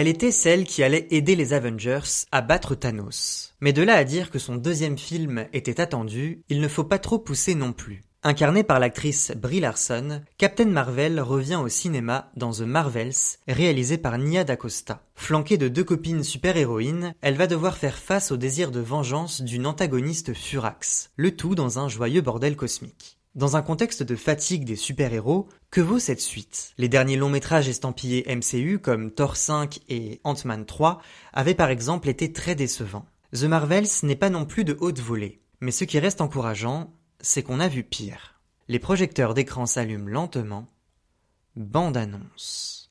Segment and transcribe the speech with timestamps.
[0.00, 3.52] Elle était celle qui allait aider les Avengers à battre Thanos.
[3.60, 6.98] Mais de là à dire que son deuxième film était attendu, il ne faut pas
[6.98, 8.00] trop pousser non plus.
[8.22, 13.12] Incarnée par l'actrice Brie Larson, Captain Marvel revient au cinéma dans The Marvels,
[13.46, 15.02] réalisé par Nia DaCosta.
[15.16, 19.66] Flanquée de deux copines super-héroïnes, elle va devoir faire face au désir de vengeance d'une
[19.66, 23.19] antagoniste Furax, le tout dans un joyeux bordel cosmique.
[23.36, 26.72] Dans un contexte de fatigue des super-héros, que vaut cette suite?
[26.78, 31.00] Les derniers longs métrages estampillés MCU comme Thor 5 et Ant-Man 3
[31.32, 33.06] avaient par exemple été très décevants.
[33.32, 37.44] The Marvels n'est pas non plus de haute volée, mais ce qui reste encourageant, c'est
[37.44, 38.40] qu'on a vu pire.
[38.66, 40.66] Les projecteurs d'écran s'allument lentement.
[41.54, 42.90] Bande annonce.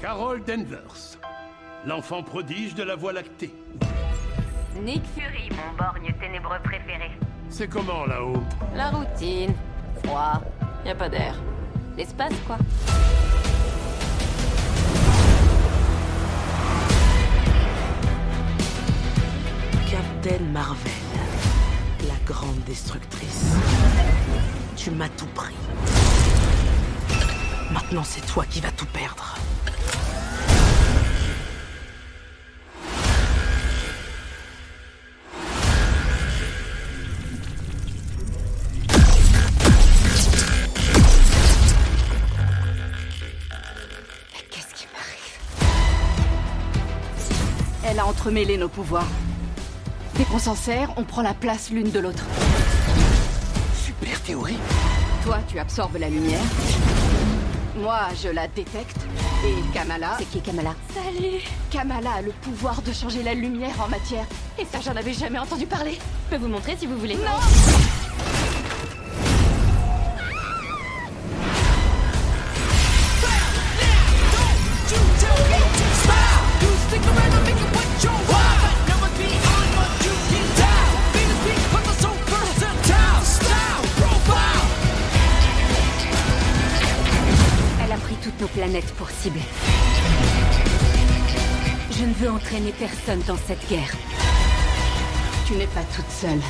[0.00, 1.18] Carol Danvers,
[1.86, 3.50] l'enfant prodige de la Voie lactée.
[4.80, 7.10] Nick Fury, mon borgne ténébreux préféré.
[7.50, 8.42] C'est comment là-haut?
[8.74, 9.54] La routine.
[10.02, 10.40] Froid.
[10.84, 11.34] Y a pas d'air.
[11.96, 12.58] L'espace, quoi.
[19.88, 20.92] Captain Marvel,
[22.08, 23.54] la grande destructrice.
[24.76, 25.54] Tu m'as tout pris.
[27.72, 29.36] Maintenant, c'est toi qui vas tout perdre.
[48.24, 49.06] Entremêlé nos pouvoirs.
[50.16, 52.24] Dès qu'on s'en sert, on prend la place l'une de l'autre.
[53.74, 54.56] Super théorie.
[55.22, 56.40] Toi, tu absorbes la lumière.
[57.76, 58.96] Moi, je la détecte.
[59.44, 60.16] Et Kamala.
[60.18, 64.24] C'est qui Kamala Salut Kamala a le pouvoir de changer la lumière en matière.
[64.58, 65.98] Et ça, j'en avais jamais entendu parler.
[65.98, 67.16] Je peux vous montrer si vous voulez.
[67.16, 68.03] Non
[88.54, 89.40] planètes pour cible.
[91.90, 93.90] Je ne veux entraîner personne dans cette guerre.
[95.46, 96.40] Tu n'es pas toute seule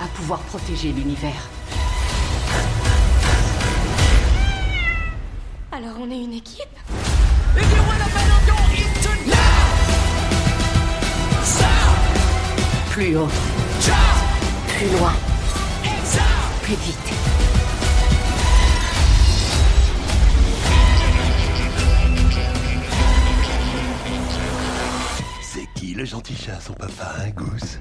[0.00, 1.48] à pouvoir protéger l'univers.
[5.70, 6.64] Alors on est une équipe?
[12.90, 13.28] Plus haut.
[14.68, 15.12] Plus loin.
[16.62, 17.33] Plus vite.
[26.04, 27.80] Le gentil chat, son papa, un Goose?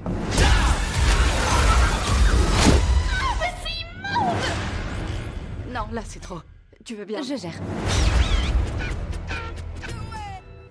[5.68, 6.40] Non, là, c'est trop.
[6.86, 7.60] Tu veux bien Je gère.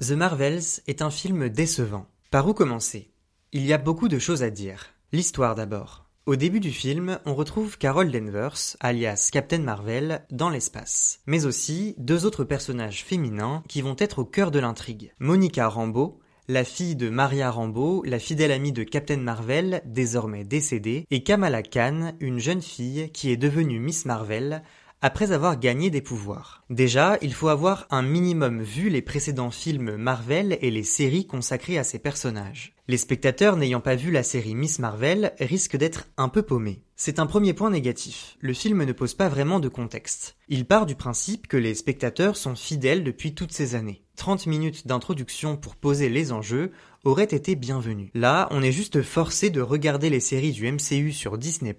[0.01, 2.07] The Marvels est un film décevant.
[2.31, 3.13] Par où commencer?
[3.53, 4.87] Il y a beaucoup de choses à dire.
[5.13, 6.07] L'histoire d'abord.
[6.25, 11.21] Au début du film, on retrouve Carol Danvers, alias Captain Marvel, dans l'espace.
[11.27, 15.13] Mais aussi deux autres personnages féminins qui vont être au cœur de l'intrigue.
[15.19, 21.07] Monica Rambeau, la fille de Maria Rambeau, la fidèle amie de Captain Marvel, désormais décédée,
[21.11, 24.63] et Kamala Khan, une jeune fille qui est devenue Miss Marvel,
[25.03, 26.63] après avoir gagné des pouvoirs.
[26.71, 31.77] Déjà, il faut avoir un minimum vu les précédents films Marvel et les séries consacrées
[31.77, 32.75] à ces personnages.
[32.87, 36.83] Les spectateurs n'ayant pas vu la série Miss Marvel risquent d'être un peu paumés.
[36.95, 38.37] C'est un premier point négatif.
[38.41, 40.37] Le film ne pose pas vraiment de contexte.
[40.49, 44.05] Il part du principe que les spectateurs sont fidèles depuis toutes ces années.
[44.17, 46.71] 30 minutes d'introduction pour poser les enjeux
[47.05, 48.11] auraient été bienvenus.
[48.15, 51.75] Là, on est juste forcé de regarder les séries du MCU sur Disney+,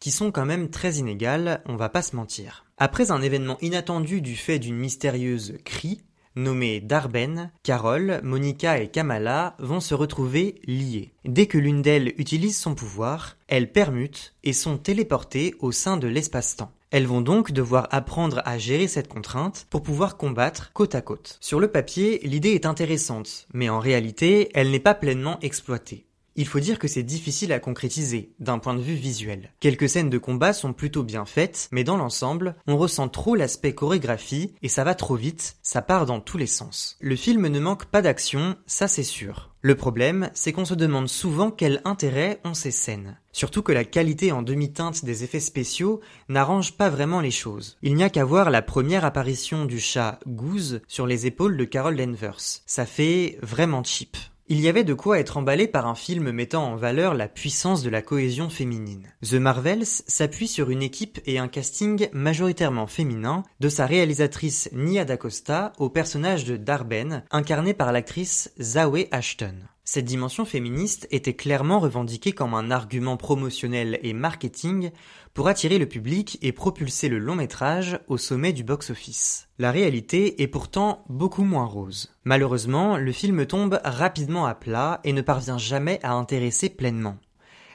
[0.00, 2.64] qui sont quand même très inégales, on va pas se mentir.
[2.78, 6.00] Après un événement inattendu du fait d'une mystérieuse cri,
[6.36, 11.12] nommée Darben, Carol, Monica et Kamala vont se retrouver liées.
[11.24, 16.08] Dès que l'une d'elles utilise son pouvoir, elles permutent et sont téléportées au sein de
[16.08, 16.72] l'espace-temps.
[16.90, 21.38] Elles vont donc devoir apprendre à gérer cette contrainte pour pouvoir combattre côte à côte.
[21.40, 26.06] Sur le papier, l'idée est intéressante, mais en réalité, elle n'est pas pleinement exploitée.
[26.36, 29.52] Il faut dire que c'est difficile à concrétiser, d'un point de vue visuel.
[29.60, 33.74] Quelques scènes de combat sont plutôt bien faites, mais dans l'ensemble, on ressent trop l'aspect
[33.74, 36.96] chorégraphie, et ça va trop vite, ça part dans tous les sens.
[37.00, 39.50] Le film ne manque pas d'action, ça c'est sûr.
[39.62, 43.18] Le problème, c'est qu'on se demande souvent quel intérêt ont ces scènes.
[43.32, 46.00] Surtout que la qualité en demi-teinte des effets spéciaux
[46.30, 47.76] n'arrange pas vraiment les choses.
[47.82, 51.64] Il n'y a qu'à voir la première apparition du chat Goose sur les épaules de
[51.64, 52.40] Carol Danvers.
[52.64, 54.16] Ça fait vraiment cheap.
[54.52, 57.84] Il y avait de quoi être emballé par un film mettant en valeur la puissance
[57.84, 59.14] de la cohésion féminine.
[59.22, 65.04] The Marvels s'appuie sur une équipe et un casting majoritairement féminin, de sa réalisatrice Nia
[65.04, 69.54] DaCosta au personnage de Darben, incarné par l'actrice Zawe Ashton.
[69.92, 74.92] Cette dimension féministe était clairement revendiquée comme un argument promotionnel et marketing
[75.34, 79.48] pour attirer le public et propulser le long métrage au sommet du box-office.
[79.58, 82.14] La réalité est pourtant beaucoup moins rose.
[82.22, 87.16] Malheureusement, le film tombe rapidement à plat et ne parvient jamais à intéresser pleinement.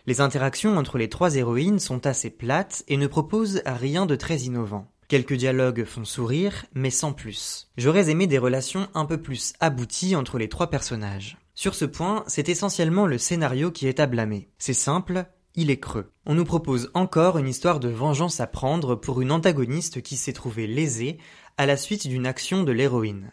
[0.06, 4.38] Les interactions entre les trois héroïnes sont assez plates et ne proposent rien de très
[4.38, 4.90] innovant.
[5.10, 7.68] Quelques dialogues font sourire, mais sans plus.
[7.76, 11.38] J'aurais aimé des relations un peu plus abouties entre les trois personnages.
[11.56, 14.50] Sur ce point, c'est essentiellement le scénario qui est à blâmer.
[14.58, 15.26] C'est simple,
[15.56, 16.12] il est creux.
[16.26, 20.34] On nous propose encore une histoire de vengeance à prendre pour une antagoniste qui s'est
[20.34, 21.18] trouvée lésée
[21.58, 23.32] à la suite d'une action de l'héroïne.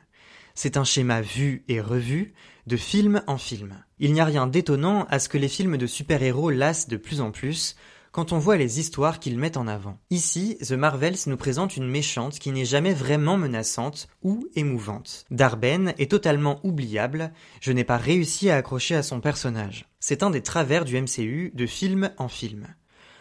[0.55, 2.35] C'est un schéma vu et revu,
[2.69, 3.83] de film en film.
[3.99, 7.21] Il n'y a rien d'étonnant à ce que les films de super-héros lassent de plus
[7.21, 7.75] en plus,
[8.13, 9.99] quand on voit les histoires qu'ils mettent en avant.
[10.11, 15.25] Ici, The Marvels nous présente une méchante qui n'est jamais vraiment menaçante ou émouvante.
[15.31, 19.87] Darben est totalement oubliable, je n'ai pas réussi à accrocher à son personnage.
[19.99, 22.69] C'est un des travers du MCU de film en film.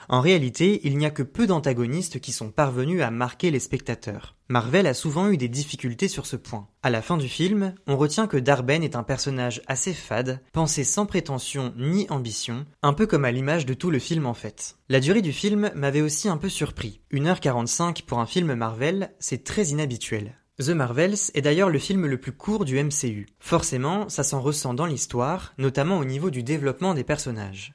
[0.09, 4.35] En réalité, il n'y a que peu d'antagonistes qui sont parvenus à marquer les spectateurs.
[4.49, 6.67] Marvel a souvent eu des difficultés sur ce point.
[6.83, 10.83] À la fin du film, on retient que Darben est un personnage assez fade, pensé
[10.83, 14.75] sans prétention ni ambition, un peu comme à l'image de tout le film en fait.
[14.89, 17.01] La durée du film m'avait aussi un peu surpris.
[17.13, 20.35] 1h45 pour un film Marvel, c'est très inhabituel.
[20.59, 23.25] The Marvels est d'ailleurs le film le plus court du MCU.
[23.39, 27.73] Forcément, ça s'en ressent dans l'histoire, notamment au niveau du développement des personnages.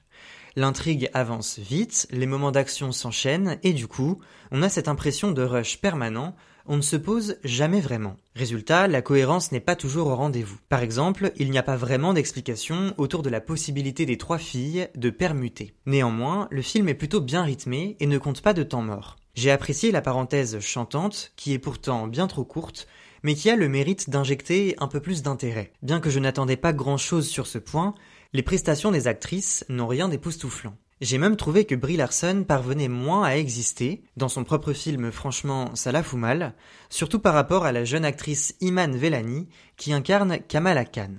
[0.58, 5.42] L'intrigue avance vite, les moments d'action s'enchaînent et du coup, on a cette impression de
[5.42, 8.16] rush permanent, on ne se pose jamais vraiment.
[8.34, 10.56] Résultat, la cohérence n'est pas toujours au rendez-vous.
[10.70, 14.88] Par exemple, il n'y a pas vraiment d'explication autour de la possibilité des trois filles
[14.94, 15.74] de permuter.
[15.84, 19.16] Néanmoins, le film est plutôt bien rythmé et ne compte pas de temps mort.
[19.34, 22.88] J'ai apprécié la parenthèse chantante, qui est pourtant bien trop courte,
[23.22, 25.72] mais qui a le mérite d'injecter un peu plus d'intérêt.
[25.82, 27.94] Bien que je n'attendais pas grand chose sur ce point,
[28.32, 30.76] les prestations des actrices n'ont rien d'époustouflant.
[31.02, 35.74] J'ai même trouvé que Brie Larson parvenait moins à exister, dans son propre film franchement
[35.74, 36.54] ça la fout mal,
[36.88, 41.16] surtout par rapport à la jeune actrice Iman Vellani qui incarne Kamala Khan.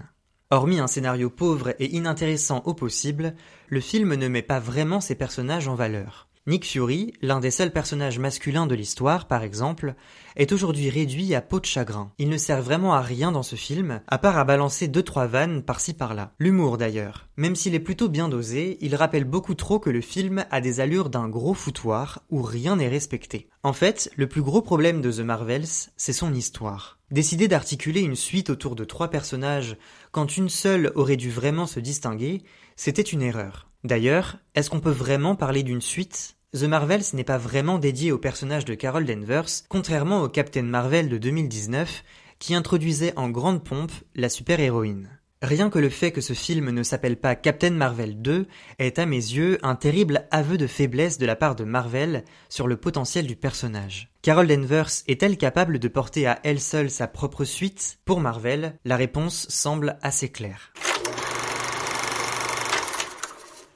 [0.49, 3.35] Hormis un scénario pauvre et inintéressant au possible,
[3.67, 6.26] le film ne met pas vraiment ses personnages en valeur.
[6.47, 9.95] Nick Fury, l'un des seuls personnages masculins de l'histoire par exemple,
[10.37, 12.13] est aujourd'hui réduit à peau de chagrin.
[12.19, 15.27] Il ne sert vraiment à rien dans ce film, à part à balancer deux trois
[15.27, 16.31] vannes par-ci par-là.
[16.39, 17.27] L'humour d'ailleurs.
[17.35, 20.79] Même s'il est plutôt bien dosé, il rappelle beaucoup trop que le film a des
[20.79, 23.49] allures d'un gros foutoir où rien n'est respecté.
[23.63, 25.67] En fait, le plus gros problème de The Marvels,
[25.97, 26.97] c'est son histoire.
[27.11, 29.75] Décider d'articuler une suite autour de trois personnages
[30.11, 32.43] quand une seule aurait dû vraiment se distinguer,
[32.77, 33.67] c'était une erreur.
[33.83, 36.36] D'ailleurs, est-ce qu'on peut vraiment parler d'une suite?
[36.55, 41.09] The Marvels n'est pas vraiment dédié au personnage de Carol Danvers, contrairement au Captain Marvel
[41.09, 42.05] de 2019,
[42.39, 45.09] qui introduisait en grande pompe la super-héroïne.
[45.41, 48.47] Rien que le fait que ce film ne s'appelle pas Captain Marvel 2
[48.79, 52.67] est à mes yeux un terrible aveu de faiblesse de la part de Marvel sur
[52.67, 54.09] le potentiel du personnage.
[54.21, 57.99] Carol Danvers est-elle capable de porter à elle seule sa propre suite?
[58.05, 60.71] Pour Marvel, la réponse semble assez claire.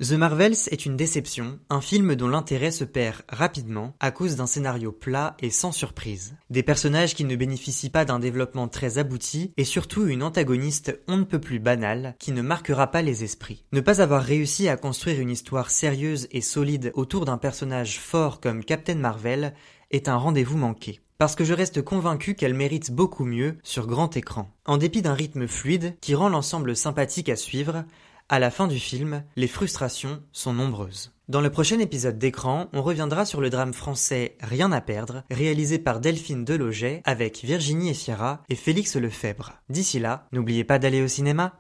[0.02, 4.48] The Marvels est une déception, un film dont l'intérêt se perd rapidement à cause d'un
[4.48, 6.36] scénario plat et sans surprise.
[6.50, 11.18] Des personnages qui ne bénéficient pas d'un développement très abouti et surtout une antagoniste on
[11.18, 13.64] ne peut plus banale qui ne marquera pas les esprits.
[13.74, 18.42] Ne pas avoir réussi à construire une histoire sérieuse et solide autour d'un personnage fort
[18.42, 19.54] comme Captain Marvel
[19.92, 24.18] est un rendez-vous manqué parce que je reste convaincu qu'elle mérite beaucoup mieux sur grand
[24.18, 24.50] écran.
[24.66, 27.86] En dépit d'un rythme fluide qui rend l'ensemble sympathique à suivre,
[28.32, 31.12] à la fin du film, les frustrations sont nombreuses.
[31.28, 35.80] Dans le prochain épisode d'écran, on reviendra sur le drame français Rien à perdre, réalisé
[35.80, 39.52] par Delphine Deloget avec Virginie Effiera et Félix Lefebvre.
[39.70, 41.54] D'ici là, n'oubliez pas d'aller au cinéma.